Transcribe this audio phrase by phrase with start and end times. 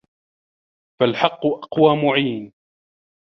[0.99, 2.53] فَالْحَقُّ أَقْوَى مُعِينٍ